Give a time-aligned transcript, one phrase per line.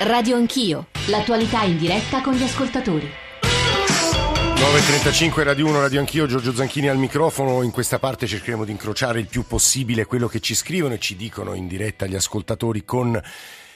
[0.00, 3.10] Radio Anch'io, l'attualità in diretta con gli ascoltatori.
[3.40, 7.62] 9.35 Radio 1, Radio Anch'io, Giorgio Zanchini al microfono.
[7.62, 11.16] In questa parte cercheremo di incrociare il più possibile quello che ci scrivono e ci
[11.16, 13.18] dicono in diretta gli ascoltatori con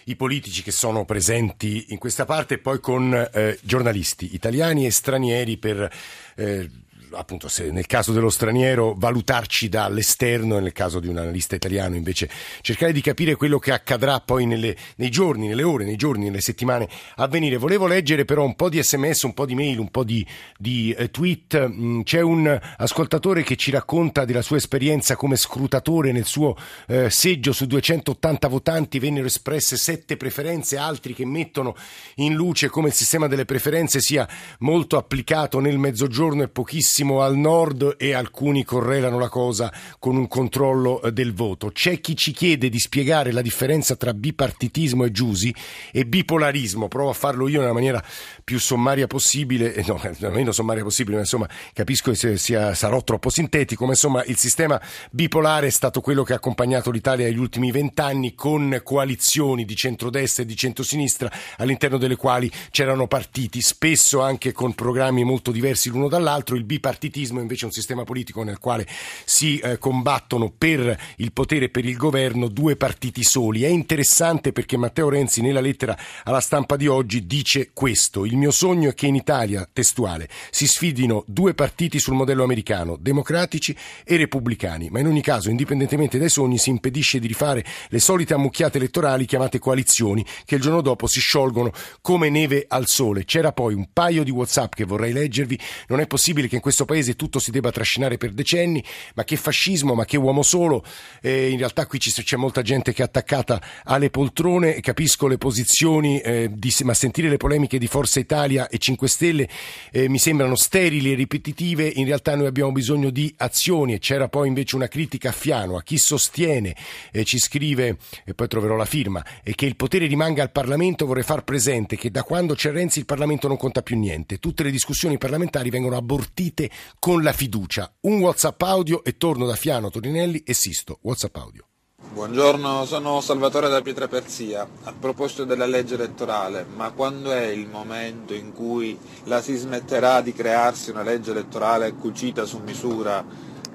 [0.05, 4.91] i politici che sono presenti in questa parte e poi con eh, giornalisti italiani e
[4.91, 5.91] stranieri per...
[6.37, 6.69] Eh,
[7.13, 11.97] appunto se nel caso dello straniero valutarci dall'esterno e nel caso di un analista italiano
[11.97, 16.25] invece cercare di capire quello che accadrà poi nelle, nei giorni, nelle ore, nei giorni,
[16.25, 17.57] nelle settimane a venire.
[17.57, 20.95] Volevo leggere però un po' di sms, un po' di mail, un po' di, di
[20.97, 21.69] eh, tweet.
[21.69, 27.11] Mm, c'è un ascoltatore che ci racconta della sua esperienza come scrutatore nel suo eh,
[27.11, 31.77] seggio su 280 votanti vennero espresse sette preferenze, altri che mettono
[32.17, 34.29] in luce come il sistema delle preferenze sia
[34.61, 40.17] molto applicato nel mezzogiorno e pochissimo benissimo al nord e alcuni correlano la cosa con
[40.17, 41.71] un controllo eh, del voto.
[41.71, 45.55] C'è chi ci chiede di spiegare la differenza tra bipartitismo e giusi
[45.93, 46.89] e bipolarismo.
[46.89, 48.03] Provo a farlo io nella maniera
[48.45, 53.31] più sommaria possibile, eh, no, meno sommaria possibile, ma insomma capisco che sia, sarò troppo
[53.31, 57.71] sintetico, ma insomma il sistema bipolare è stato quello che ha accompagnato l'Italia negli ultimi
[57.71, 64.53] vent'anni con coalizioni di centrodestra e di centrosinistra all'interno delle quali c'erano partiti, spesso anche
[64.53, 66.57] con programmi molto diversi l'uno dall'altro.
[66.57, 68.87] Il bipartitismo bipartitismo invece è un sistema politico nel quale
[69.25, 73.63] si eh, combattono per il potere e per il governo due partiti soli.
[73.63, 78.25] È interessante perché Matteo Renzi nella lettera alla stampa di oggi dice questo.
[78.25, 82.97] Il mio sogno è che in Italia, testuale, si sfidino due partiti sul modello americano,
[82.99, 87.99] democratici e repubblicani, ma in ogni caso, indipendentemente dai sogni, si impedisce di rifare le
[88.01, 93.25] solite ammucchiate elettorali chiamate coalizioni che il giorno dopo si sciolgono come neve al sole.
[93.25, 95.59] C'era poi un paio di WhatsApp che vorrei leggervi.
[95.89, 98.83] Non è possibile che in questo questo paese tutto si debba trascinare per decenni,
[99.15, 100.85] ma che fascismo, ma che uomo solo.
[101.21, 106.21] Eh, in realtà qui c'è molta gente che è attaccata alle poltrone, capisco le posizioni,
[106.21, 109.49] eh, di, ma sentire le polemiche di Forza Italia e 5 Stelle
[109.91, 114.29] eh, mi sembrano sterili e ripetitive, in realtà noi abbiamo bisogno di azioni e c'era
[114.29, 116.75] poi invece una critica a Fiano, a chi sostiene,
[117.13, 121.07] eh, ci scrive, e poi troverò la firma, e che il potere rimanga al Parlamento,
[121.07, 124.63] vorrei far presente che da quando c'è Renzi il Parlamento non conta più niente, tutte
[124.63, 127.93] le discussioni parlamentari vengono abortite con la fiducia.
[128.03, 130.99] Un WhatsApp audio e torno da Fiano, Torinelli e Sisto.
[131.03, 131.65] WhatsApp audio.
[132.13, 134.67] Buongiorno, sono Salvatore da Pietraperzia.
[134.85, 140.21] A proposito della legge elettorale, ma quando è il momento in cui la si smetterà
[140.21, 143.25] di crearsi una legge elettorale cucita su misura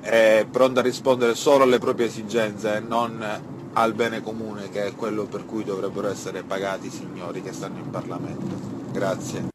[0.01, 3.23] e pronta a rispondere solo alle proprie esigenze e non
[3.73, 7.79] al bene comune che è quello per cui dovrebbero essere pagati i signori che stanno
[7.79, 8.59] in Parlamento?
[8.91, 9.53] Grazie.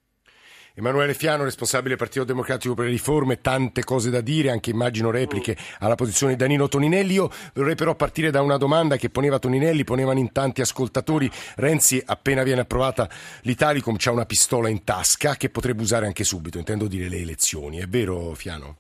[0.81, 5.11] Emanuele Fiano, responsabile del Partito Democratico per le Riforme, tante cose da dire, anche immagino
[5.11, 7.13] repliche alla posizione di Danilo Toninelli.
[7.13, 11.31] Io vorrei però partire da una domanda che poneva Toninelli, ponevano in tanti ascoltatori.
[11.57, 13.11] Renzi, appena viene approvata
[13.43, 17.79] l'Italicum, c'ha una pistola in tasca che potrebbe usare anche subito, intendo dire le elezioni.
[17.79, 18.77] È vero, Fiano?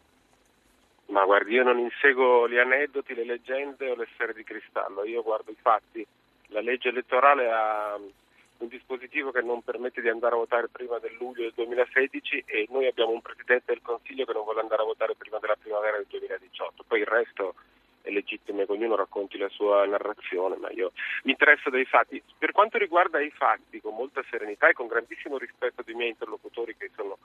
[1.08, 5.22] Ma guardi, io non inseguo gli aneddoti, le leggende o le sfere di cristallo, io
[5.22, 6.06] guardo i fatti.
[6.46, 7.98] La legge elettorale ha
[8.60, 12.66] un dispositivo che non permette di andare a votare prima del luglio del 2016 e
[12.70, 15.96] noi abbiamo un Presidente del Consiglio che non vuole andare a votare prima della primavera
[15.96, 16.84] del 2018.
[16.86, 17.54] Poi il resto
[18.02, 20.92] è legittimo che ognuno racconti la sua narrazione, ma io
[21.24, 22.22] mi interesso dei fatti.
[22.38, 26.76] Per quanto riguarda i fatti, con molta serenità e con grandissimo rispetto dei miei interlocutori
[26.76, 27.18] che sono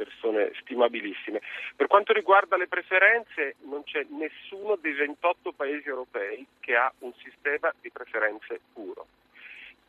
[0.00, 1.42] persone stimabilissime.
[1.76, 7.12] Per quanto riguarda le preferenze, non c'è nessuno dei 28 paesi europei che ha un
[7.22, 8.60] sistema di preferenze.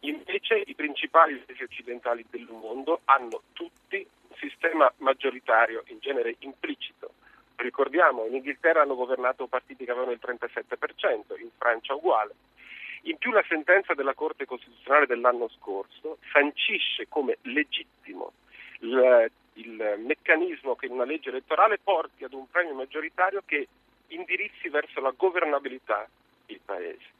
[0.03, 7.13] Invece i principali paesi occidentali del mondo hanno tutti un sistema maggioritario, in genere implicito.
[7.55, 12.33] Ricordiamo, in Inghilterra hanno governato partiti che avevano il 37%, in Francia uguale.
[13.03, 18.33] In più la sentenza della Corte Costituzionale dell'anno scorso sancisce come legittimo
[18.79, 23.67] il, il meccanismo che in una legge elettorale porti ad un premio maggioritario che
[24.07, 26.07] indirizzi verso la governabilità
[26.47, 27.19] il Paese.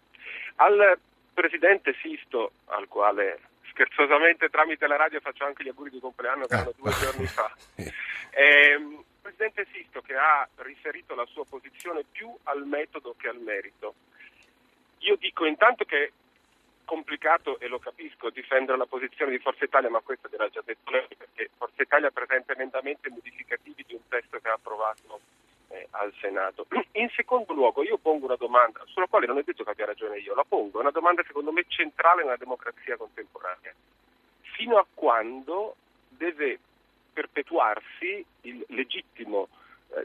[0.55, 0.99] Al
[1.33, 3.39] presidente Sisto, al quale
[3.69, 7.51] scherzosamente tramite la radio faccio anche gli auguri di compleanno che erano due giorni fa.
[8.33, 8.79] Eh,
[9.21, 13.93] presidente Sisto che ha riferito la sua posizione più al metodo che al merito.
[14.99, 16.11] Io dico intanto che è
[16.85, 20.91] complicato e lo capisco difendere la posizione di Forza Italia, ma questo era già detto
[20.91, 25.19] lei perché Forza Italia presenta emendamenti modificativi di un testo che ha approvato
[25.71, 26.65] eh, al Senato.
[26.93, 30.19] In secondo luogo io pongo una domanda sulla quale non è detto che abbia ragione
[30.19, 33.73] io, la pongo, è una domanda secondo me centrale nella democrazia contemporanea.
[34.41, 35.75] Fino a quando
[36.09, 36.59] deve
[37.13, 39.47] perpetuarsi il legittimo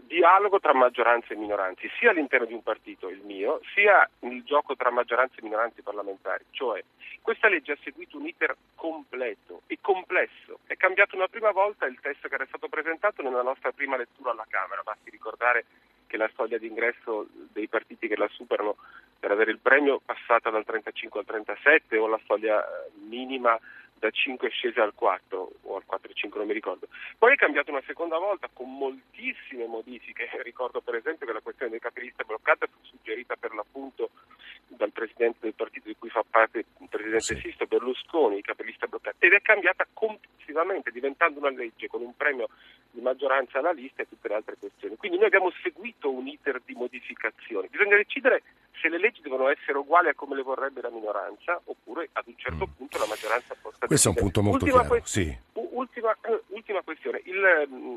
[0.02, 4.74] dialogo tra maggioranze e minoranze, sia all'interno di un partito, il mio, sia nel gioco
[4.76, 6.44] tra maggioranze e minoranze parlamentari.
[6.50, 6.82] Cioè,
[7.22, 10.60] questa legge ha seguito un iter completo e complesso.
[10.66, 14.30] È cambiato una prima volta il testo che era stato presentato nella nostra prima lettura
[14.30, 14.82] alla Camera.
[14.82, 15.64] Basti ricordare
[16.06, 18.76] che la soglia d'ingresso dei partiti che la superano
[19.18, 23.58] per avere il premio passata dal 35 al 37 o la soglia eh, minima
[23.98, 26.88] da 5 scese al 4 o al 4,5 non mi ricordo.
[27.18, 31.70] Poi è cambiato una seconda volta con moltissime modifiche, ricordo per esempio che la questione
[31.70, 34.10] dei capilista bloccata fu suggerita per l'appunto
[34.68, 37.40] dal presidente del partito di cui fa parte il presidente sì.
[37.40, 42.48] Sisto Berlusconi, i capilista bloccati, ed è cambiata complessivamente diventando una legge con un premio
[42.90, 44.96] di maggioranza alla lista e tutte le altre questioni.
[44.96, 47.68] Quindi noi abbiamo seguito un iter di modificazioni.
[47.68, 48.42] Bisogna decidere
[48.86, 52.36] se le leggi devono essere uguali a come le vorrebbe la minoranza oppure ad un
[52.36, 52.76] certo mm.
[52.76, 55.36] punto la maggioranza possa Questo è un punto molto ultima chiaro, que- sì.
[55.54, 56.16] ultima,
[56.48, 57.96] ultima, questione, il, mm,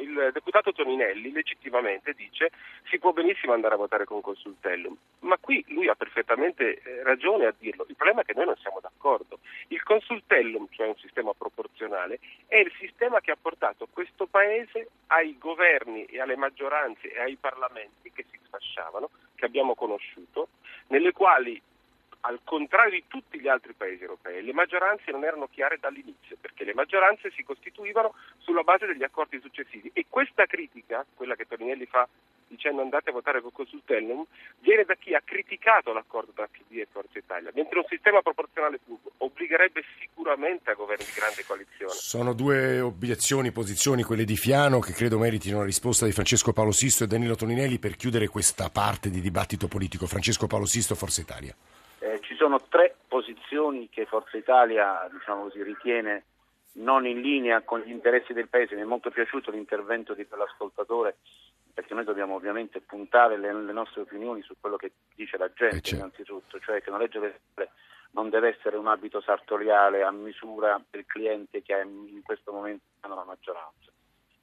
[0.00, 2.50] il, deputato Toninelli legittimamente dice
[2.90, 7.46] si può benissimo andare a votare con consultellum, ma qui lui ha perfettamente eh, ragione
[7.46, 9.38] a dirlo, il problema è che noi non siamo d'accordo.
[9.68, 15.38] Il consultellum, cioè un sistema proporzionale, è il sistema che ha portato questo Paese ai
[15.38, 20.48] governi e alle maggioranze e ai parlamenti che si sfasciavano che abbiamo conosciuto,
[20.88, 21.62] nelle quali
[22.20, 26.64] al contrario di tutti gli altri paesi europei, le maggioranze non erano chiare dall'inizio, perché
[26.64, 29.90] le maggioranze si costituivano sulla base degli accordi successivi.
[29.92, 32.08] E questa critica, quella che Toninelli fa
[32.48, 34.24] dicendo andate a votare con Consultellum,
[34.60, 38.78] viene da chi ha criticato l'accordo tra PD e Forza Italia, mentre un sistema proporzionale
[38.78, 41.92] pubblico obbligherebbe sicuramente a governi di grande coalizione.
[41.92, 46.72] Sono due obiezioni, posizioni, quelle di Fiano, che credo meritino una risposta di Francesco Paolo
[46.72, 50.06] Sisto e Danilo Toninelli per chiudere questa parte di dibattito politico.
[50.06, 51.54] Francesco Paolo Sisto, Forza Italia.
[51.98, 56.24] Eh, ci sono tre posizioni che Forza Italia diciamo così, ritiene
[56.76, 58.74] non in linea con gli interessi del Paese.
[58.74, 61.16] Mi è molto piaciuto l'intervento di quell'ascoltatore
[61.76, 65.82] perché noi dobbiamo ovviamente puntare le, le nostre opinioni su quello che dice la gente
[65.82, 65.94] certo.
[65.96, 67.70] innanzitutto, cioè che una legge elettorale
[68.12, 72.82] non deve essere un abito sartoriale a misura del cliente che ha in questo momento
[73.02, 73.92] la maggioranza.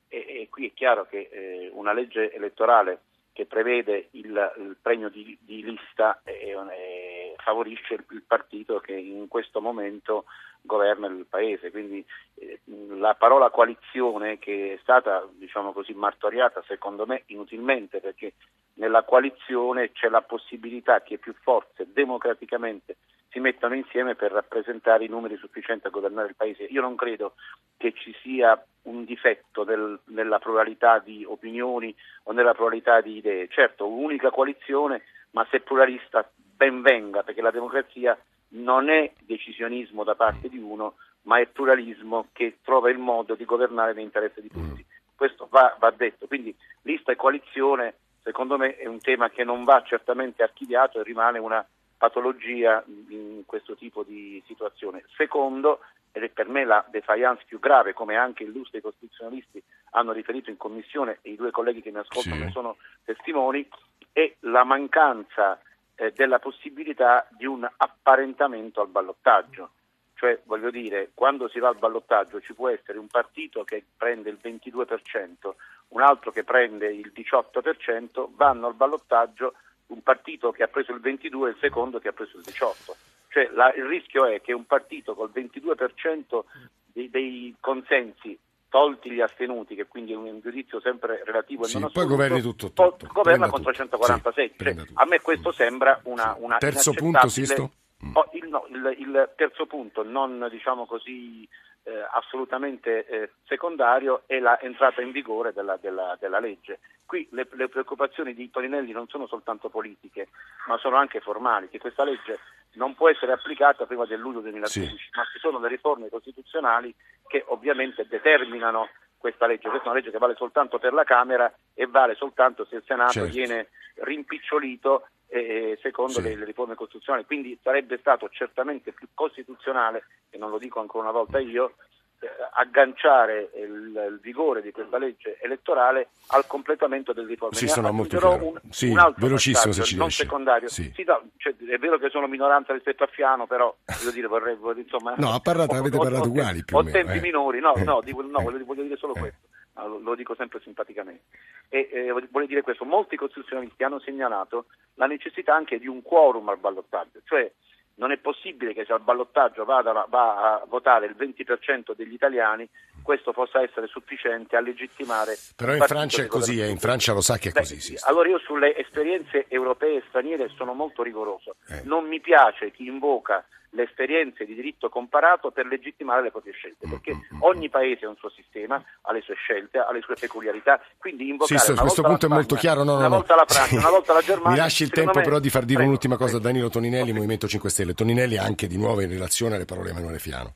[0.10, 3.02] E, e qui è chiaro che eh, una legge elettorale
[3.34, 8.94] che prevede il, il premio di, di lista è, è, favorisce il, il partito che
[8.94, 10.26] in questo momento
[10.62, 11.72] governa il paese.
[11.72, 12.60] Quindi eh,
[12.98, 18.34] la parola coalizione che è stata diciamo così, martoriata secondo me inutilmente perché
[18.76, 22.98] nella coalizione c'è la possibilità che più forze democraticamente
[23.34, 26.66] si mettano insieme per rappresentare i numeri sufficienti a governare il paese.
[26.66, 27.34] Io non credo
[27.78, 31.94] che ci sia un difetto del, nella pluralità di opinioni
[32.24, 33.48] o nella pluralità di idee.
[33.48, 35.02] Certo, un'unica coalizione,
[35.32, 38.16] ma se pluralista ben venga, perché la democrazia
[38.50, 43.46] non è decisionismo da parte di uno, ma è pluralismo che trova il modo di
[43.46, 44.86] governare l'interesse di tutti.
[45.16, 46.28] Questo va, va detto.
[46.28, 51.04] Quindi lista e coalizione, secondo me, è un tema che non va certamente archiviato e
[51.04, 51.66] rimane una
[52.04, 55.06] patologia in questo tipo di situazione.
[55.16, 55.80] Secondo,
[56.12, 60.58] ed è per me la defiance più grave, come anche illustri costituzionalisti hanno riferito in
[60.58, 62.44] commissione e i due colleghi che mi ascoltano sì.
[62.44, 63.66] ne sono testimoni,
[64.12, 65.62] è la mancanza
[65.96, 69.70] eh, della possibilità di un apparentamento al ballottaggio.
[70.16, 74.30] Cioè, voglio dire, quando si va al ballottaggio ci può essere un partito che prende
[74.30, 75.54] il 22%,
[75.90, 79.54] un altro che prende il 18%, vanno al ballottaggio
[79.94, 82.92] un partito che ha preso il 22% e il secondo che ha preso il 18%.
[83.30, 86.44] Cioè, la, il rischio è che un partito col 22%
[86.92, 88.38] dei, dei consensi
[88.70, 92.42] tolti gli astenuti, che quindi è un giudizio sempre relativo sì, non assoluto, poi governi
[92.42, 93.08] tutto, tutto.
[93.12, 94.54] governa con 346.
[94.58, 97.72] Sì, cioè, a me questo sembra una, una terzo punto, Sisto?
[98.14, 101.48] Oh, il, no, il, il, terzo punto, non diciamo così
[101.84, 106.80] eh, assolutamente eh, secondario, è l'entrata in vigore della, della, della legge.
[107.06, 110.30] Qui le, le, preoccupazioni di Toninelli non sono soltanto politiche,
[110.68, 112.40] ma sono anche formali, che questa legge
[112.74, 115.10] non può essere applicata prima del luglio 2013, sì.
[115.14, 116.94] ma ci sono le riforme costituzionali
[117.28, 119.70] che ovviamente determinano questa legge.
[119.70, 122.84] Questa è una legge che vale soltanto per la Camera e vale soltanto se il
[122.86, 123.32] Senato certo.
[123.32, 126.22] viene rimpicciolito eh, secondo sì.
[126.22, 127.26] le, le, riforme costituzionali.
[127.26, 131.74] Quindi sarebbe stato certamente più costituzionale, e non lo dico ancora una volta io,
[132.20, 137.58] eh, agganciare il, il, vigore di questa legge elettorale al completamento delle riforme.
[137.58, 138.46] Sì, sono molto chiaro.
[138.46, 140.70] Un, sì, un altro velocissimo se ci non secondario.
[140.70, 140.92] Sì.
[140.94, 144.56] Sì, no, cioè, è vero che sono minoranza rispetto a Fiano, però voglio dire, vorrei,
[144.56, 145.16] vorrei insomma...
[145.18, 146.96] No, parlato, avete ho, parlato ho, uguali più ho, o meno.
[146.96, 147.22] Tempi eh.
[147.22, 147.84] minori, no, eh.
[147.84, 149.20] no, dico, no voglio, voglio, dire solo eh.
[149.20, 149.48] questo.
[149.76, 151.24] Lo, lo, dico sempre simpaticamente.
[151.70, 154.66] E eh, voglio dire questo, molti costituzionalisti hanno segnalato
[154.96, 157.52] la necessità anche di un quorum al ballottaggio, cioè
[157.96, 162.68] Non è possibile che se al ballottaggio vada, va a votare il 20% degli italiani,
[163.04, 165.38] questo possa essere sufficiente a legittimare.
[165.56, 167.80] Però in Francia è così, eh, in Francia lo sa che è Beh, così.
[167.80, 167.98] Sì.
[168.08, 171.56] Allora io sulle esperienze europee e straniere sono molto rigoroso.
[171.68, 171.82] Eh.
[171.84, 176.88] Non mi piace chi invoca le esperienze di diritto comparato per legittimare le proprie scelte,
[176.88, 177.42] perché Mm, mm, mm.
[177.42, 181.28] ogni paese ha un suo sistema, ha le sue scelte, ha le sue peculiarità, quindi
[181.30, 182.86] invocare Sì, una questo volta punto è la molto Spagna, chiaro.
[182.86, 183.16] No, no, una no.
[183.16, 183.76] volta la Francia, Sì.
[183.78, 184.52] una volta la Germania.
[184.52, 186.48] Mi lasci il tempo me- però di far dire Prego, un'ultima cosa a prego.
[186.48, 187.94] Danilo Toninelli, Movimento 5 Stelle.
[187.94, 190.54] Toninelli anche di nuovo in relazione alle parole di Emanuele Fiano.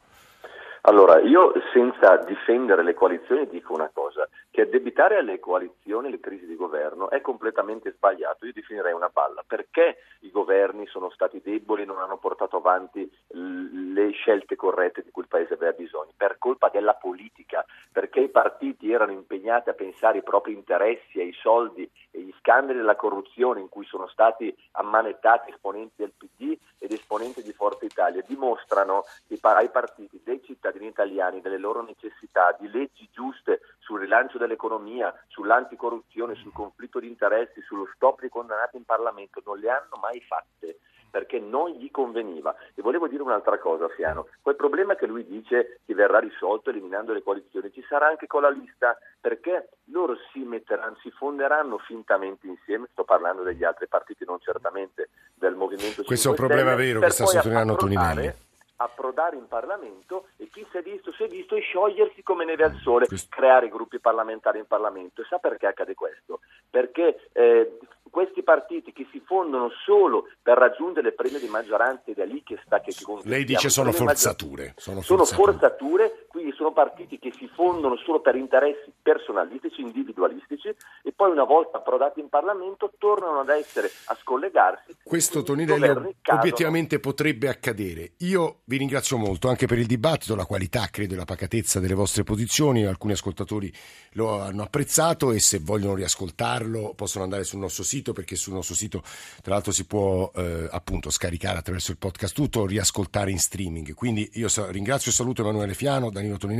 [0.81, 6.47] Allora, io senza difendere le coalizioni dico una cosa, che addebitare alle coalizioni le crisi
[6.47, 11.83] di governo è completamente sbagliato, io definirei una balla, perché i governi sono stati deboli
[11.83, 16.09] e non hanno portato avanti le scelte corrette di cui il Paese aveva bisogno?
[16.17, 21.33] Per colpa della politica, perché i partiti erano impegnati a pensare ai propri interessi, ai
[21.33, 26.91] soldi e gli scandali della corruzione in cui sono stati ammanettati esponenti del PD ed
[26.91, 29.03] esponenti di Forza Italia, dimostrano
[29.41, 36.35] ai partiti dei cittadini italiani delle loro necessità di leggi giuste sul rilancio dell'economia, sull'anticorruzione,
[36.35, 40.79] sul conflitto di interessi, sullo stop dei condannati in Parlamento, non le hanno mai fatte
[41.09, 42.53] perché non gli conveniva.
[42.75, 47.13] E volevo dire un'altra cosa, Fiano, quel problema che lui dice che verrà risolto eliminando
[47.13, 52.45] le coalizioni ci sarà anche con la lista, perché loro si metteranno, si fonderanno fintamente
[52.45, 56.75] insieme, sto parlando degli altri partiti, non certamente del Movimento 5 Questo è un problema
[56.75, 58.46] vero che sta sottolineando Toninelli.
[58.77, 62.63] Approdare in Parlamento e chi si è visto si è visto e sciogliersi come neve
[62.63, 65.21] al sole, creare gruppi parlamentari in Parlamento.
[65.21, 66.39] E sa perché accade questo?
[66.69, 67.77] Perché eh,
[68.09, 72.43] questi partiti che si fondono solo per raggiungere le premie di maggioranza ed è lì
[72.43, 73.95] che sta che, che Lei dice sono conquistiamo.
[73.95, 74.73] Premio forzature.
[74.77, 76.26] Sono sono forzature.
[76.67, 80.67] Sono partiti che si fondono solo per interessi personalistici, individualistici
[81.03, 84.97] e poi una volta approdati in Parlamento tornano ad essere, a scollegarsi.
[85.03, 88.13] Questo Toninelli obiettivamente potrebbe accadere.
[88.19, 91.93] Io vi ringrazio molto anche per il dibattito, la qualità, credo, e la pacatezza delle
[91.93, 92.85] vostre posizioni.
[92.85, 93.71] Alcuni ascoltatori
[94.13, 98.75] lo hanno apprezzato e se vogliono riascoltarlo possono andare sul nostro sito perché sul nostro
[98.75, 99.01] sito
[99.41, 103.93] tra l'altro si può eh, appunto scaricare attraverso il podcast tutto riascoltare in streaming.
[103.93, 106.56] Quindi io ringrazio e saluto Emanuele Fiano, Danilo Toninelli,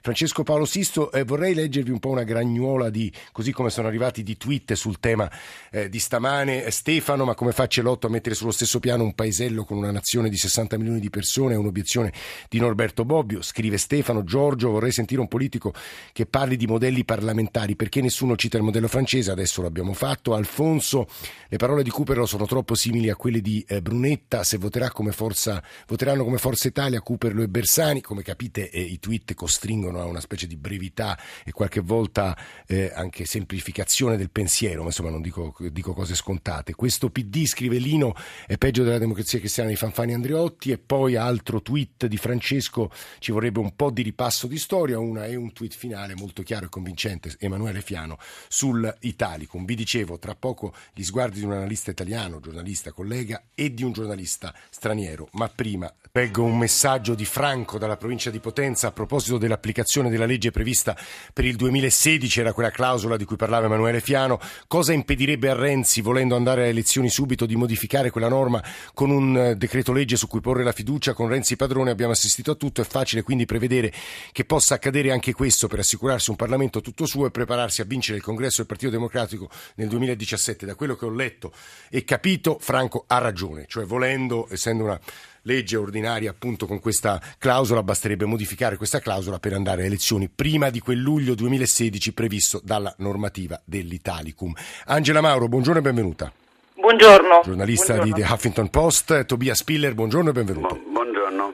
[0.00, 4.22] Francesco Paolo Sisto e vorrei leggervi un po' una gragnuola di così come sono arrivati
[4.22, 5.30] di tweet sul tema
[5.70, 6.64] eh, di stamane.
[6.64, 9.90] Eh, Stefano, ma come fa Celotto a mettere sullo stesso piano un paesello con una
[9.90, 11.54] nazione di 60 milioni di persone?
[11.54, 12.12] È un'obiezione
[12.48, 13.42] di Norberto Bobbio.
[13.42, 15.72] Scrive Stefano, Giorgio, vorrei sentire un politico
[16.12, 20.34] che parli di modelli parlamentari, perché nessuno cita il modello francese, adesso l'abbiamo fatto.
[20.34, 21.06] Alfonso,
[21.48, 25.12] le parole di Cooper sono troppo simili a quelle di eh, Brunetta, se voterà come
[25.12, 30.04] forza, voteranno come Forza Italia Cooperlo e Bersani, come capite eh, i tweet costringono a
[30.04, 35.22] una specie di brevità e qualche volta eh, anche semplificazione del pensiero, ma insomma non
[35.22, 36.74] dico, dico cose scontate.
[36.74, 38.14] Questo PD, scrive Lino,
[38.46, 43.32] è peggio della democrazia cristiana di Fanfani Andreotti e poi altro tweet di Francesco, ci
[43.32, 46.68] vorrebbe un po' di ripasso di storia, una è un tweet finale molto chiaro e
[46.68, 48.18] convincente, Emanuele Fiano,
[48.48, 49.64] sul Italicum.
[49.64, 53.92] Vi dicevo, tra poco gli sguardi di un analista italiano, giornalista, collega e di un
[53.92, 55.92] giornalista straniero, ma prima
[56.28, 60.96] leggo un messaggio di Franco dalla provincia di Potenza a proposito dell'applicazione della legge prevista
[61.32, 66.00] per il 2016, era quella clausola di cui parlava Emanuele Fiano, cosa impedirebbe a Renzi,
[66.00, 68.62] volendo andare alle elezioni subito, di modificare quella norma
[68.94, 71.12] con un eh, decreto legge su cui porre la fiducia?
[71.12, 73.92] Con Renzi padrone abbiamo assistito a tutto, è facile quindi prevedere
[74.32, 78.18] che possa accadere anche questo per assicurarsi un Parlamento tutto suo e prepararsi a vincere
[78.18, 80.66] il congresso del Partito Democratico nel 2017.
[80.66, 81.52] Da quello che ho letto
[81.90, 85.00] e capito, Franco ha ragione, cioè volendo, essendo una
[85.48, 90.68] legge ordinaria appunto con questa clausola, basterebbe modificare questa clausola per andare a elezioni prima
[90.68, 94.52] di quel luglio 2016 previsto dalla normativa dell'Italicum.
[94.84, 96.30] Angela Mauro, buongiorno e benvenuta.
[96.74, 97.40] Buongiorno.
[97.42, 98.14] Giornalista Buongiorno.
[98.14, 100.87] di The Huffington Post, Tobias Spiller, buongiorno e benvenuto.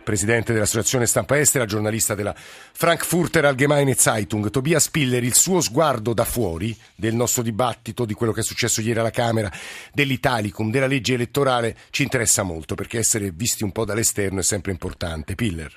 [0.05, 4.51] Presidente dell'Associazione Stampa Estera, giornalista della Frankfurter Allgemeine Zeitung.
[4.51, 8.81] Tobias Spiller, il suo sguardo da fuori del nostro dibattito, di quello che è successo
[8.81, 9.51] ieri alla Camera,
[9.93, 14.71] dell'Italicum, della legge elettorale, ci interessa molto perché essere visti un po' dall'esterno è sempre
[14.71, 15.35] importante.
[15.35, 15.73] Piller.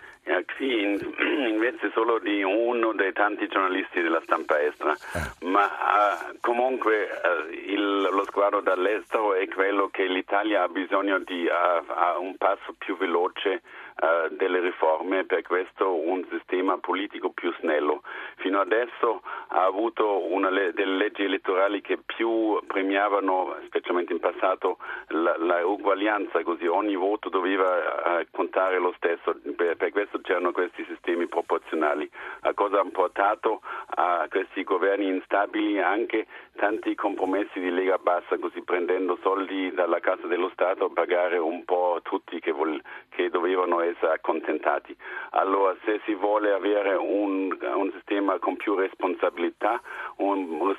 [0.59, 0.97] In,
[1.53, 5.33] invece solo di uno dei tanti giornalisti della stampa estera, Ah.
[5.45, 11.47] ma eh, comunque eh, il- lo sguardo dall'estero è quello che l'Italia ha bisogno di
[11.47, 13.61] eh, a un passo più veloce
[13.99, 18.03] eh, delle riforme, per questo un sistema politico più snello.
[18.35, 24.77] Fino adesso ha avuto una le- delle leggi elettorali che più premiavano, specialmente in passato,
[25.07, 30.51] la, la uguaglianza, così ogni voto doveva eh, contare lo stesso, per, per questo c'erano
[30.51, 32.09] questi sistemi proporzionali nazionali.
[32.41, 33.61] A cosa hanno portato
[33.95, 40.27] a questi governi instabili anche tanti compromessi di Lega Bassa, così prendendo soldi dalla Cassa
[40.27, 44.95] dello Stato a pagare un po' tutti che, vol- che dovevano essere accontentati.
[45.31, 49.81] Allora se si vuole avere un, un sistema con più responsabilità,
[50.17, 50.75] un,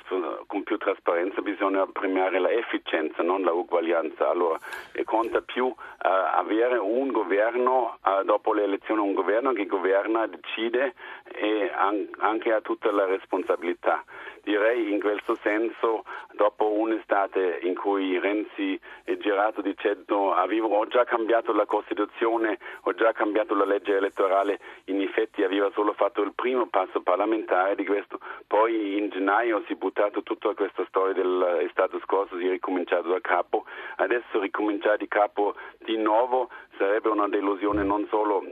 [0.47, 4.29] con più trasparenza, bisogna premiare la efficienza, non la uguaglianza.
[4.29, 4.57] Allora
[5.05, 10.93] conta più uh, avere un governo, uh, dopo le elezioni un governo che governa, decide
[11.31, 14.03] e an- anche ha tutta la responsabilità.
[14.43, 16.03] Direi in questo senso
[16.33, 22.93] dopo un'estate in cui Renzi è girato dicendo avevo, ho già cambiato la Costituzione, ho
[22.93, 27.85] già cambiato la legge elettorale, in effetti aveva solo fatto il primo passo parlamentare di
[27.85, 33.09] questo, poi in gennaio si è buttato tutta questa storia dell'estate scorso, si è ricominciato
[33.09, 33.65] da capo,
[33.97, 38.43] adesso ricominciare di capo di nuovo sarebbe una delusione non solo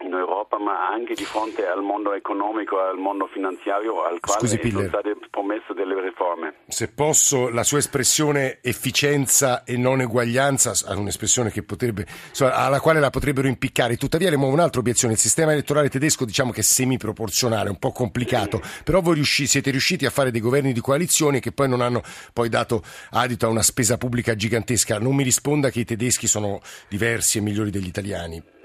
[0.00, 4.70] in Europa, ma anche di fronte al mondo economico, al mondo finanziario, al quale Scusi,
[4.70, 6.54] sono state promesse delle riforme.
[6.68, 12.06] Se posso, la sua espressione efficienza e non eguaglianza è un'espressione potrebbe,
[12.38, 13.96] alla quale la potrebbero impiccare.
[13.96, 15.14] Tuttavia, le muovo un'altra obiezione.
[15.14, 18.82] Il sistema elettorale tedesco diciamo che è semiproporzionale, un po' complicato, sì.
[18.84, 22.02] però voi riusci, siete riusciti a fare dei governi di coalizione che poi non hanno
[22.32, 24.98] poi dato adito a una spesa pubblica gigantesca.
[24.98, 28.58] Non mi risponda che i tedeschi sono diversi e migliori degli italiani.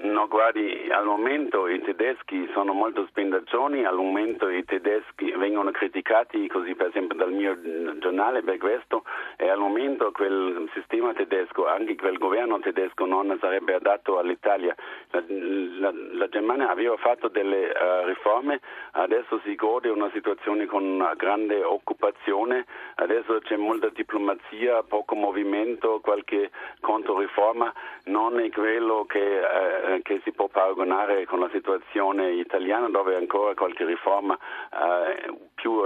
[1.05, 6.88] Al momento i tedeschi sono molto spendaccioni, al momento i tedeschi vengono criticati così per
[6.88, 7.55] esempio dal mio
[8.00, 9.03] giornale per questo
[9.37, 14.75] e al momento quel sistema tedesco, anche quel governo tedesco non sarebbe adatto all'Italia.
[15.11, 18.61] La, la, la Germania aveva fatto delle uh, riforme,
[18.91, 22.65] adesso si gode una situazione con una grande occupazione,
[22.95, 27.73] adesso c'è molta diplomazia, poco movimento, qualche controriforma,
[28.05, 33.53] non è quello che, uh, che si può paragonare con la situazione italiana dove ancora
[33.53, 34.37] qualche riforma,
[34.71, 35.81] eh, più,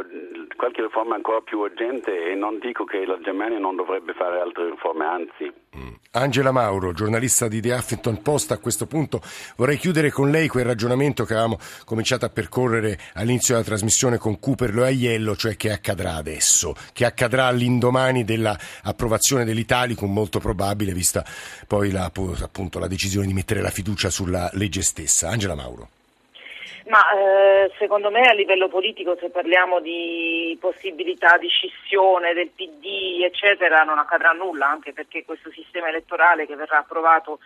[0.55, 4.69] qualche riforma ancora più urgente e non dico che la Germania non dovrebbe fare altre
[4.69, 5.53] riforme, anzi.
[5.77, 5.93] Mm.
[6.11, 9.21] Angela Mauro, giornalista di The Huffington Post, a questo punto
[9.55, 14.39] vorrei chiudere con lei quel ragionamento che avevamo cominciato a percorrere all'inizio della trasmissione con
[14.39, 21.23] Cooperlo e Aiello, cioè che accadrà adesso, che accadrà all'indomani dell'approvazione dell'Italicum, molto probabile, vista
[21.67, 25.29] poi la, appunto, la decisione di mettere la fiducia sulla legge stessa.
[25.29, 25.98] Angela Mauro.
[26.89, 33.21] Ma eh, secondo me a livello politico se parliamo di possibilità di scissione del PD
[33.21, 37.41] eccetera non accadrà nulla anche perché questo sistema elettorale che verrà approvato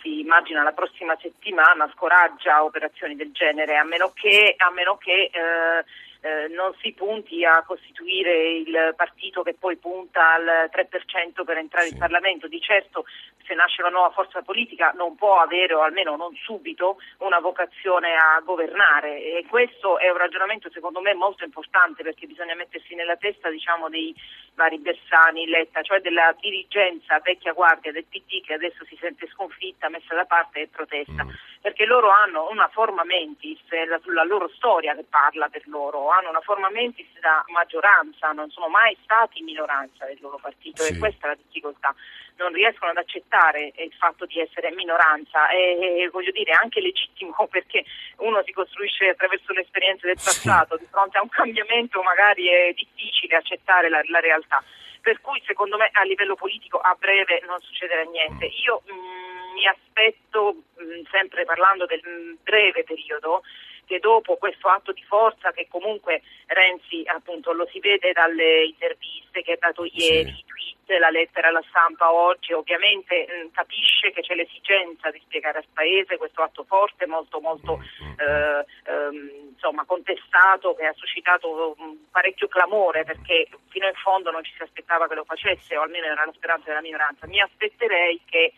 [0.00, 5.30] si immagina la prossima settimana scoraggia operazioni del genere a meno che, a meno che
[5.30, 5.84] eh,
[6.26, 11.86] eh, non si punti a costituire il partito che poi punta al 3% per entrare
[11.86, 11.92] sì.
[11.92, 12.48] in Parlamento.
[12.48, 13.04] Di certo
[13.46, 18.14] se nasce una nuova forza politica non può avere, o almeno non subito, una vocazione
[18.14, 23.16] a governare e questo è un ragionamento secondo me molto importante perché bisogna mettersi nella
[23.16, 24.14] testa diciamo, dei
[24.54, 29.88] vari Bersani, Letta, cioè della dirigenza vecchia guardia del PD che adesso si sente sconfitta,
[29.88, 31.30] messa da parte e protesta, mm.
[31.60, 36.10] perché loro hanno una forma mentis, è la, la loro storia che parla per loro,
[36.16, 40.94] hanno una forma mentis da maggioranza, non sono mai stati minoranza del loro partito sì.
[40.94, 41.94] e questa è la difficoltà
[42.36, 47.84] non riescono ad accettare il fatto di essere minoranza e, voglio dire anche legittimo perché
[48.18, 50.84] uno si costruisce attraverso le esperienze del passato, sì.
[50.84, 54.62] di fronte a un cambiamento magari è difficile accettare la, la, realtà.
[55.00, 58.46] Per cui secondo me a livello politico a breve non succederà niente.
[58.46, 63.42] Io mh, mm, mi aspetto, mh, mm, sempre parlando del mh, breve periodo,
[63.86, 69.42] che dopo questo atto di forza che comunque Renzi appunto lo si vede dalle interviste
[69.42, 70.44] che ha dato ieri, sì.
[70.44, 75.66] tweet, la lettera alla stampa oggi, ovviamente mh, capisce che c'è l'esigenza di spiegare al
[75.72, 78.18] Paese questo atto forte, molto molto mm, mm, mm.
[78.18, 84.44] eh, ehm, insomma, contestato, che ha suscitato mh, parecchio clamore perché fino in fondo non
[84.44, 87.26] ci si aspettava che lo facesse o almeno era la speranza della minoranza.
[87.26, 88.52] Mi aspetterei che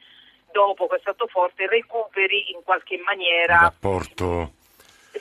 [0.53, 4.53] dopo questo atto forte recuperi in qualche maniera il rapporto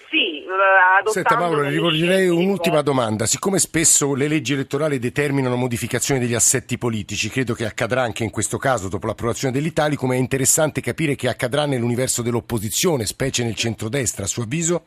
[0.09, 3.25] sì, eh, Senta Mauro, le rivolgerei un'ultima domanda.
[3.25, 8.29] Siccome spesso le leggi elettorali determinano modificazioni degli assetti politici, credo che accadrà anche in
[8.29, 14.25] questo caso dopo l'approvazione dell'Italicum, è interessante capire che accadrà nell'universo dell'opposizione, specie nel centrodestra,
[14.25, 14.85] a suo avviso?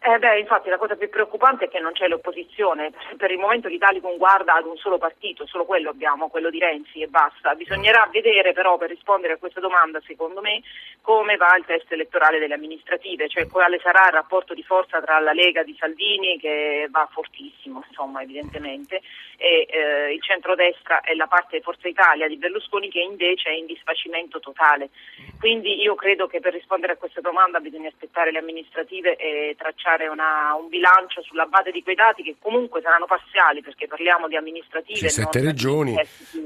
[0.00, 2.92] Eh beh, infatti la cosa più preoccupante è che non c'è l'opposizione.
[3.16, 7.02] Per il momento l'Italicum guarda ad un solo partito, solo quello abbiamo, quello di Renzi
[7.02, 7.56] e basta.
[7.56, 10.62] Bisognerà vedere però per rispondere a questa domanda, secondo me,
[11.02, 15.18] come va il test elettorale delle amministrative, cioè quale sarà il rapporto di forza tra
[15.18, 19.02] la Lega di Salvini, che va fortissimo, insomma, evidentemente,
[19.36, 23.66] e eh, il centrodestra e la parte Forza Italia di Berlusconi che invece è in
[23.66, 24.90] disfacimento totale.
[25.38, 30.08] Quindi io credo che per rispondere a questa domanda bisogna aspettare le amministrative e tracciare
[30.08, 34.36] una, un bilancio sulla base di quei dati che comunque saranno parziali perché parliamo di
[34.36, 34.98] amministrative.
[34.98, 35.94] C'è sette regioni.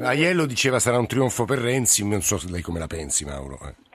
[0.01, 3.59] Aiello diceva sarà un trionfo per Renzi, non so lei come la pensi Mauro.
[3.67, 3.92] Eh.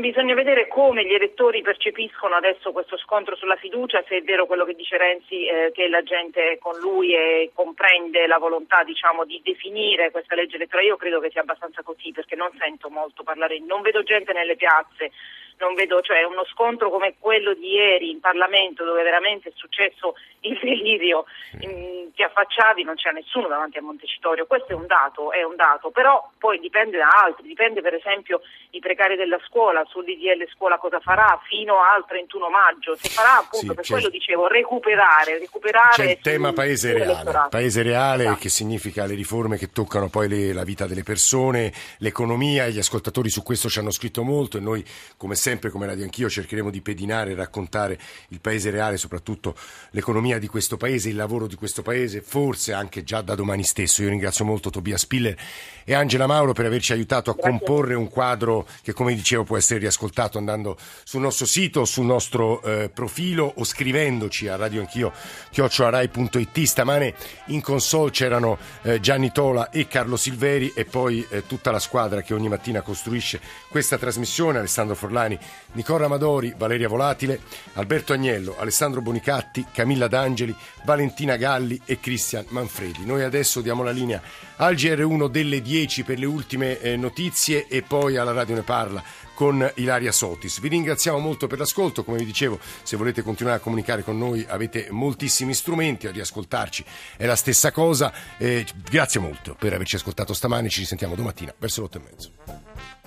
[0.00, 4.64] Bisogna vedere come gli elettori percepiscono adesso questo scontro sulla fiducia, se è vero quello
[4.64, 9.24] che dice Renzi eh, che la gente è con lui e comprende la volontà diciamo,
[9.24, 10.88] di definire questa legge elettorale.
[10.88, 14.56] Io credo che sia abbastanza così perché non sento molto parlare, non vedo gente nelle
[14.56, 15.12] piazze
[15.60, 20.14] non vedo, cioè uno scontro come quello di ieri in Parlamento dove veramente è successo
[20.40, 21.26] il delirio,
[21.60, 25.56] in, ti affacciavi, non c'era nessuno davanti a Montecitorio, questo è un dato, è un
[25.56, 30.48] dato, però poi dipende da altri, dipende per esempio i precari della scuola, sul DDL
[30.54, 35.38] scuola cosa farà fino al 31 maggio, se farà appunto, sì, per quello dicevo, recuperare,
[35.38, 35.92] recuperare...
[35.92, 38.40] C'è il tema paese reale, paese reale esatto.
[38.40, 43.28] che significa le riforme che toccano poi le, la vita delle persone, l'economia, gli ascoltatori
[43.28, 44.84] su questo ci hanno scritto molto e noi
[45.16, 49.56] come sempre sempre come Radio Anch'io cercheremo di pedinare e raccontare il paese reale, soprattutto
[49.90, 54.02] l'economia di questo paese, il lavoro di questo paese, forse anche già da domani stesso.
[54.02, 55.36] Io ringrazio molto Tobia Spiller
[55.84, 57.50] e Angela Mauro per averci aiutato a Grazie.
[57.50, 62.62] comporre un quadro che come dicevo può essere riascoltato andando sul nostro sito, sul nostro
[62.62, 65.12] eh, profilo o scrivendoci a Radio Anch'io
[65.50, 66.62] chiocciolarai.it.
[66.62, 67.14] Stamane
[67.46, 72.22] in console c'erano eh, Gianni Tola e Carlo Silveri e poi eh, tutta la squadra
[72.22, 75.38] che ogni mattina costruisce questa trasmissione, Alessandro Forlani
[75.72, 77.40] Nicola Amadori, Valeria Volatile,
[77.74, 83.04] Alberto Agnello, Alessandro Bonicatti, Camilla D'Angeli, Valentina Galli e Cristian Manfredi.
[83.04, 84.20] Noi adesso diamo la linea
[84.56, 89.02] al GR1 delle 10 per le ultime eh, notizie e poi alla Radio Ne Parla
[89.40, 90.60] con Ilaria Sotis.
[90.60, 94.44] Vi ringraziamo molto per l'ascolto, come vi dicevo, se volete continuare a comunicare con noi
[94.46, 96.84] avete moltissimi strumenti, a riascoltarci
[97.16, 98.12] è la stessa cosa.
[98.36, 102.99] Eh, grazie molto per averci ascoltato stamani, ci risentiamo domattina verso l'otto e mezzo.